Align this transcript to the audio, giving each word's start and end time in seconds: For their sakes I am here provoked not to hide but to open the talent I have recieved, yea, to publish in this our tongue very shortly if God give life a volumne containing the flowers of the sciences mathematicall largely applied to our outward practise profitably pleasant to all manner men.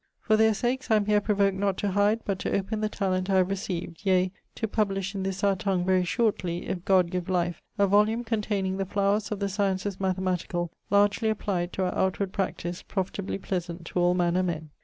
For 0.19 0.35
their 0.35 0.55
sakes 0.55 0.89
I 0.89 0.95
am 0.95 1.05
here 1.05 1.21
provoked 1.21 1.55
not 1.55 1.77
to 1.77 1.91
hide 1.91 2.21
but 2.25 2.39
to 2.39 2.57
open 2.57 2.81
the 2.81 2.89
talent 2.89 3.29
I 3.29 3.35
have 3.35 3.49
recieved, 3.51 3.99
yea, 4.03 4.31
to 4.55 4.67
publish 4.67 5.13
in 5.13 5.21
this 5.21 5.43
our 5.43 5.55
tongue 5.55 5.85
very 5.85 6.05
shortly 6.05 6.65
if 6.65 6.83
God 6.85 7.11
give 7.11 7.29
life 7.29 7.61
a 7.77 7.85
volumne 7.85 8.23
containing 8.25 8.77
the 8.77 8.85
flowers 8.87 9.31
of 9.31 9.37
the 9.37 9.47
sciences 9.47 9.97
mathematicall 9.97 10.71
largely 10.89 11.29
applied 11.29 11.71
to 11.73 11.83
our 11.83 11.93
outward 11.93 12.33
practise 12.33 12.81
profitably 12.81 13.37
pleasant 13.37 13.85
to 13.85 13.99
all 13.99 14.15
manner 14.15 14.41
men. 14.41 14.71